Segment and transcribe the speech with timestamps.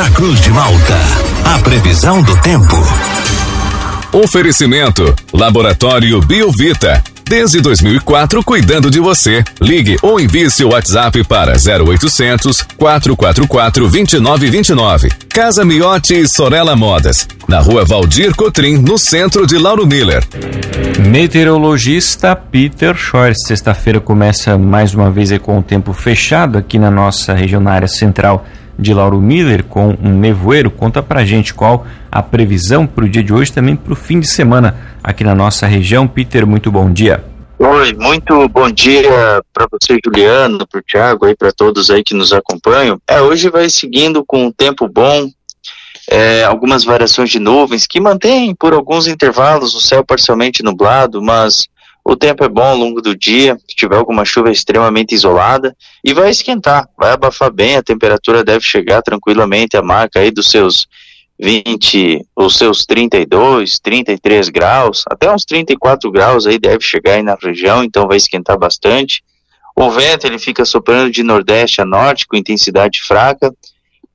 [0.00, 0.98] na Cruz de Malta.
[1.44, 2.74] A previsão do tempo.
[4.10, 7.04] Oferecimento: Laboratório Biovita.
[7.22, 9.44] Desde 2004, cuidando de você.
[9.60, 15.10] Ligue ou envie seu WhatsApp para 0800 444 2929.
[15.28, 17.28] Casa Miotti e Sorella Modas.
[17.46, 20.24] Na rua Valdir Cotrim, no centro de Lauro Miller.
[20.98, 23.34] Meteorologista Peter Schor.
[23.34, 27.86] Sexta-feira começa mais uma vez com o tempo fechado aqui na nossa região, na área
[27.86, 28.46] central
[28.80, 30.70] de Lauro Miller com um nevoeiro.
[30.70, 34.18] Conta pra gente qual a previsão para o dia de hoje, também para o fim
[34.18, 36.08] de semana aqui na nossa região.
[36.08, 37.24] Peter, muito bom dia.
[37.58, 42.14] Oi, muito bom dia para você, Juliano, para o Thiago, aí para todos aí que
[42.14, 42.98] nos acompanham.
[43.06, 45.28] É, hoje vai seguindo com um tempo bom,
[46.10, 51.68] é, algumas variações de nuvens que mantêm por alguns intervalos o céu parcialmente nublado, mas
[52.10, 56.12] o tempo é bom ao longo do dia, se tiver alguma chuva extremamente isolada, e
[56.12, 60.88] vai esquentar, vai abafar bem, a temperatura deve chegar tranquilamente à marca aí dos seus
[61.38, 67.38] 20, os seus 32, 33 graus, até uns 34 graus aí deve chegar aí na
[67.40, 69.22] região, então vai esquentar bastante.
[69.76, 73.54] O vento ele fica soprando de nordeste a norte com intensidade fraca.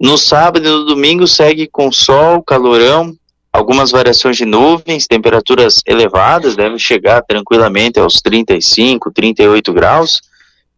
[0.00, 3.16] No sábado e no domingo segue com sol, calorão,
[3.52, 10.20] algumas variações de nuvens, temperaturas elevadas, devem chegar tranquilamente aos 35, 38 graus.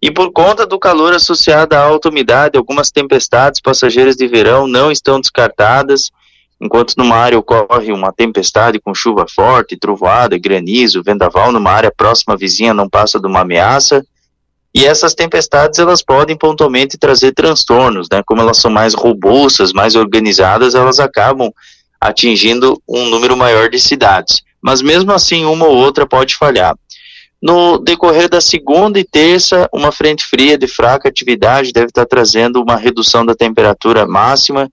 [0.00, 4.90] E por conta do calor associado à alta umidade, algumas tempestades passageiras de verão não
[4.90, 6.10] estão descartadas,
[6.60, 12.36] enquanto numa área ocorre uma tempestade com chuva forte, trovoada, granizo, vendaval, numa área próxima
[12.36, 14.04] vizinha não passa de uma ameaça.
[14.74, 18.22] E essas tempestades elas podem pontualmente trazer transtornos, né?
[18.24, 21.52] Como elas são mais robustas, mais organizadas, elas acabam
[22.02, 24.42] atingindo um número maior de cidades.
[24.60, 26.76] Mas mesmo assim, uma ou outra pode falhar.
[27.40, 32.62] No decorrer da segunda e terça, uma frente fria de fraca atividade deve estar trazendo
[32.62, 34.70] uma redução da temperatura máxima,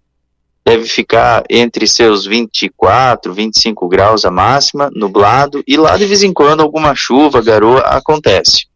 [0.63, 6.31] deve ficar entre seus 24, 25 graus a máxima, nublado, e lá de vez em
[6.31, 8.68] quando alguma chuva, garoa acontece.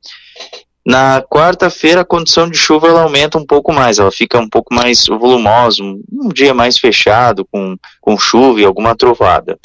[0.85, 4.73] Na quarta-feira, a condição de chuva ela aumenta um pouco mais, ela fica um pouco
[4.73, 9.57] mais volumosa, um, dia mais fechado, com, com chuva e alguma trovada.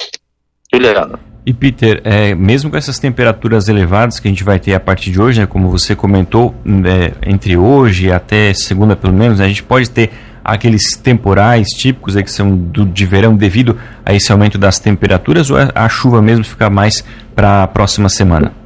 [0.73, 1.19] Juliano.
[1.45, 5.11] E Peter, é, mesmo com essas temperaturas elevadas que a gente vai ter a partir
[5.11, 9.45] de hoje, né, como você comentou, é, entre hoje e até segunda pelo menos, né,
[9.45, 10.11] a gente pode ter
[10.43, 15.49] aqueles temporais típicos aí que são do, de verão devido a esse aumento das temperaturas
[15.49, 17.03] ou a, a chuva mesmo fica mais
[17.35, 18.58] para a próxima semana?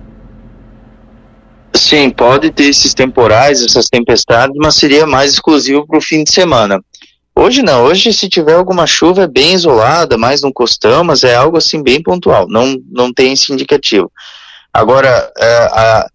[1.75, 6.31] Sim, pode ter esses temporais, essas tempestades, mas seria mais exclusivo para o fim de
[6.31, 6.79] semana.
[7.35, 11.33] Hoje não, hoje se tiver alguma chuva é bem isolada, mais no costão, mas é
[11.33, 14.11] algo assim bem pontual, não, não tem esse indicativo.
[14.71, 16.07] Agora, é, a,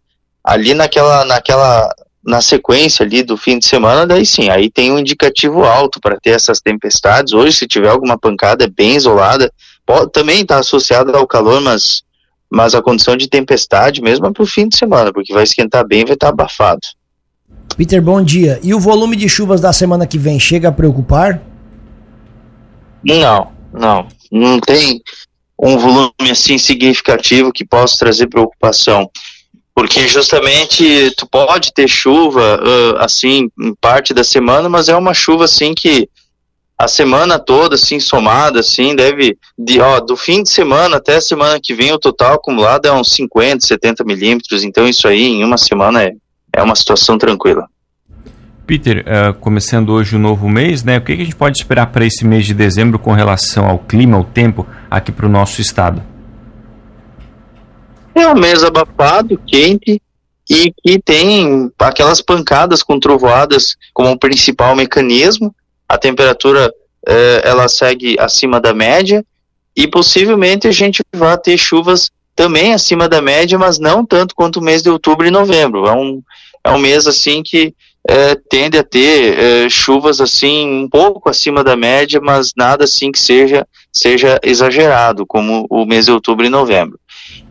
[0.44, 1.92] ali naquela, naquela,
[2.24, 6.18] na sequência ali do fim de semana, daí sim, aí tem um indicativo alto para
[6.20, 7.32] ter essas tempestades.
[7.32, 9.52] Hoje, se tiver alguma pancada é bem isolada,
[9.84, 12.02] pode, também está associada ao calor, mas
[12.50, 15.86] mas a condição de tempestade mesmo é para o fim de semana, porque vai esquentar
[15.86, 16.80] bem e vai estar tá abafado.
[17.76, 18.58] Peter, bom dia.
[18.62, 21.40] E o volume de chuvas da semana que vem chega a preocupar?
[23.04, 24.08] Não, não.
[24.32, 25.00] Não tem
[25.58, 29.10] um volume assim significativo que possa trazer preocupação.
[29.74, 35.14] Porque justamente tu pode ter chuva uh, assim em parte da semana, mas é uma
[35.14, 36.08] chuva assim que
[36.78, 41.20] a semana toda, assim, somada, assim, deve, de, ó, do fim de semana até a
[41.20, 45.42] semana que vem, o total acumulado é uns 50, 70 milímetros, então isso aí, em
[45.42, 46.12] uma semana, é,
[46.52, 47.66] é uma situação tranquila.
[48.64, 51.86] Peter, uh, começando hoje o novo mês, né, o que, que a gente pode esperar
[51.86, 55.60] para esse mês de dezembro com relação ao clima, ao tempo, aqui para o nosso
[55.60, 56.00] estado?
[58.14, 60.00] É um mês abafado, quente,
[60.48, 65.54] e que tem aquelas pancadas com trovoadas como principal mecanismo,
[65.88, 66.72] a temperatura
[67.06, 69.24] eh, ela segue acima da média
[69.74, 74.58] e possivelmente a gente vai ter chuvas também acima da média, mas não tanto quanto
[74.58, 75.86] o mês de outubro e novembro.
[75.86, 76.22] É um,
[76.62, 77.74] é um mês assim que
[78.08, 83.10] eh, tende a ter eh, chuvas assim um pouco acima da média, mas nada assim
[83.10, 86.98] que seja seja exagerado, como o mês de outubro e novembro.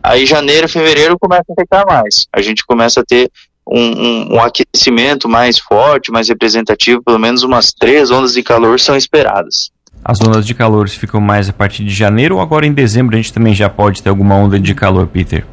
[0.01, 2.25] Aí janeiro, fevereiro começa a ficar mais.
[2.31, 3.30] A gente começa a ter
[3.69, 8.80] um, um, um, aquecimento mais forte, mais representativo, pelo menos umas três ondas de calor
[8.80, 9.72] são esperadas.
[10.04, 13.18] As ondas de calor ficam mais a partir de janeiro ou agora em dezembro a
[13.18, 15.46] gente também já pode ter alguma onda de calor, Peter?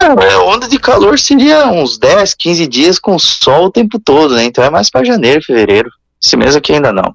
[0.00, 4.44] É, onda de calor seria uns 10, 15 dias com sol o tempo todo, né?
[4.44, 5.90] Então é mais para janeiro, fevereiro.
[6.22, 7.14] Esse mês aqui ainda não.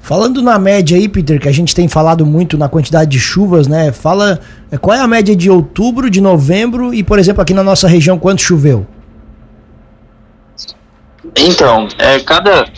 [0.00, 3.66] Falando na média aí, Peter, que a gente tem falado muito na quantidade de chuvas,
[3.66, 3.92] né?
[3.92, 4.40] Fala
[4.70, 7.86] é, qual é a média de outubro, de novembro e, por exemplo, aqui na nossa
[7.88, 8.86] região, quanto choveu?
[11.36, 12.70] Então, é, cada,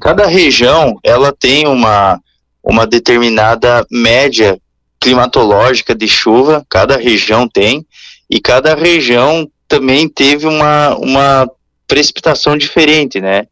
[0.00, 2.20] cada região ela tem uma,
[2.62, 4.58] uma determinada média
[4.98, 7.86] climatológica de chuva, cada região tem,
[8.30, 11.50] e cada região também teve uma, uma
[11.86, 13.46] precipitação diferente, né?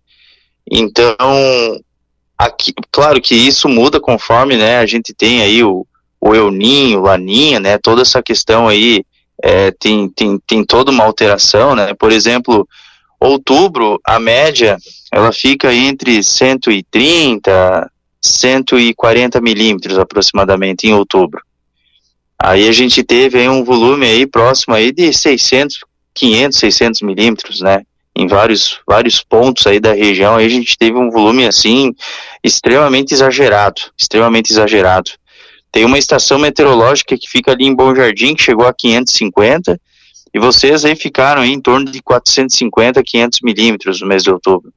[0.71, 1.15] Então,
[2.45, 5.87] aqui, claro que isso muda conforme, né, a gente tem aí o,
[6.21, 9.05] o El Ninho, Laninha, né, toda essa questão aí
[9.43, 12.69] é, tem, tem, tem toda uma alteração, né, por exemplo,
[13.19, 14.77] outubro, a média,
[15.13, 21.41] ela fica entre 130, 140 milímetros aproximadamente em outubro.
[22.39, 25.81] Aí a gente teve aí um volume aí próximo aí de 600,
[26.13, 27.83] 500, 600 milímetros, né?
[28.17, 31.93] Em vários, vários pontos aí da região, aí a gente teve um volume assim
[32.43, 35.11] extremamente exagerado, extremamente exagerado.
[35.73, 39.81] Tem uma estação meteorológica que fica ali em Bom Jardim, que chegou a 550,
[40.33, 44.73] e vocês aí ficaram aí em torno de 450, 500 milímetros no mês de outubro.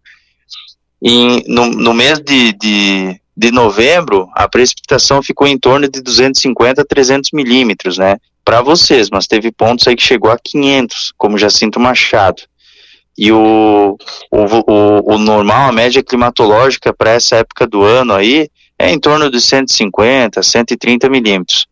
[1.01, 6.81] E no, no mês de, de, de novembro, a precipitação ficou em torno de 250
[6.81, 8.18] a 300 milímetros, né?
[8.44, 12.42] Para vocês, mas teve pontos aí que chegou a 500, como Jacinto Machado.
[13.18, 13.98] E o,
[14.31, 18.48] o, o, o normal, a média climatológica para essa época do ano aí,
[18.78, 21.66] é em torno de 150, 130 milímetros.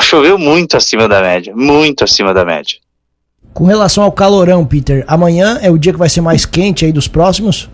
[0.00, 2.78] Choveu muito acima da média, muito acima da média.
[3.52, 6.92] Com relação ao calorão, Peter, amanhã é o dia que vai ser mais quente aí
[6.92, 7.68] dos próximos?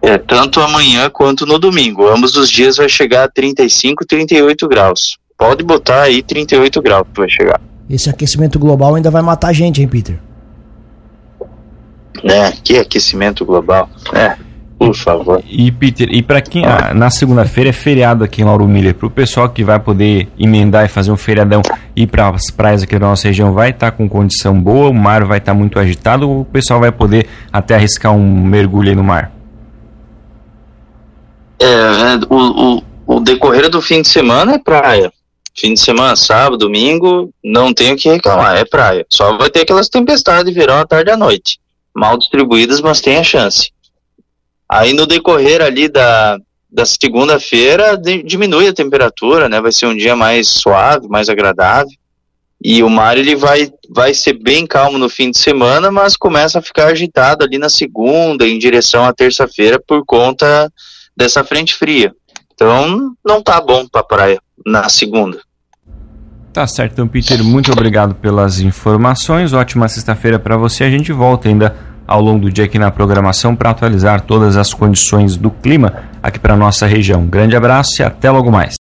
[0.00, 2.08] É, tanto amanhã quanto no domingo.
[2.08, 5.18] Ambos os dias vai chegar a 35, 38 graus.
[5.36, 7.60] Pode botar aí 38 graus que vai chegar.
[7.90, 10.18] Esse aquecimento global ainda vai matar a gente, hein, Peter?
[12.24, 13.88] É, que aquecimento global.
[14.12, 14.36] É,
[14.78, 15.42] por favor.
[15.48, 16.64] E, Peter, e para quem.
[16.64, 18.94] Ah, na segunda-feira é feriado aqui em Lauro Miller.
[18.94, 21.62] Para o pessoal que vai poder emendar e fazer um feriadão
[21.96, 24.94] e para as praias aqui da nossa região, vai estar tá com condição boa, o
[24.94, 28.90] mar vai estar tá muito agitado, ou o pessoal vai poder até arriscar um mergulho
[28.90, 29.32] aí no mar?
[31.60, 32.82] É, é, o, o,
[33.16, 35.12] o decorrer do fim de semana é praia.
[35.56, 39.04] Fim de semana, sábado, domingo, não tenho que reclamar, é praia.
[39.10, 41.58] Só vai ter aquelas tempestades de verão à tarde e à noite.
[41.98, 43.70] Mal distribuídas, mas tem a chance.
[44.68, 46.38] Aí no decorrer ali da,
[46.70, 49.60] da segunda-feira diminui a temperatura, né?
[49.60, 51.90] Vai ser um dia mais suave, mais agradável.
[52.62, 56.58] E o mar ele vai, vai ser bem calmo no fim de semana, mas começa
[56.58, 60.70] a ficar agitado ali na segunda, em direção à terça-feira, por conta
[61.16, 62.12] dessa frente fria.
[62.52, 65.38] Então não tá bom para praia na segunda.
[66.52, 69.52] Tá certo, então Peter, muito obrigado pelas informações.
[69.52, 70.82] Ótima sexta-feira para você.
[70.82, 71.76] A gente volta ainda
[72.08, 76.38] ao longo do dia aqui na programação para atualizar todas as condições do clima aqui
[76.38, 77.26] para nossa região.
[77.26, 78.76] Grande abraço e até logo mais.